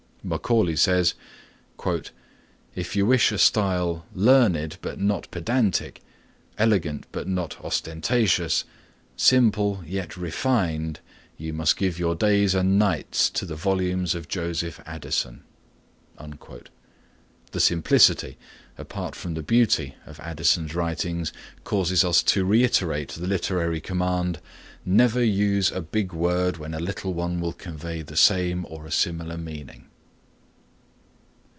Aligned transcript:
Macaulay 0.23 0.75
says: 0.75 1.15
"If 2.75 2.95
you 2.95 3.07
wish 3.07 3.31
a 3.31 3.39
style 3.39 4.05
learned, 4.13 4.77
but 4.83 4.99
not 4.99 5.27
pedantic, 5.31 5.99
elegant 6.59 7.07
but 7.11 7.27
not 7.27 7.57
ostentatious, 7.65 8.63
simple 9.17 9.81
yet 9.83 10.15
refined, 10.15 10.99
you 11.37 11.53
must 11.53 11.75
give 11.75 11.97
your 11.97 12.13
days 12.13 12.53
and 12.53 12.77
nights 12.77 13.31
to 13.31 13.47
the 13.47 13.55
volumes 13.55 14.13
of 14.13 14.27
Joseph 14.27 14.79
Addison." 14.85 15.41
The 17.51 17.59
simplicity, 17.59 18.37
apart 18.77 19.15
from 19.15 19.33
the 19.33 19.41
beauty 19.43 19.95
of 20.05 20.19
Addison's 20.19 20.75
writings 20.75 21.33
causes 21.63 22.05
us 22.05 22.21
to 22.21 22.45
reiterate 22.45 23.09
the 23.09 23.25
literary 23.27 23.81
command 23.81 24.39
"Never 24.85 25.23
use 25.23 25.71
a 25.71 25.81
big 25.81 26.13
word 26.13 26.57
when 26.57 26.75
a 26.75 26.79
little 26.79 27.15
one 27.15 27.39
will 27.41 27.53
convey 27.53 28.03
the 28.03 28.15
same 28.15 28.67
or 28.69 28.85
a 28.85 28.91
similar 28.91 29.35
meaning." 29.35 29.87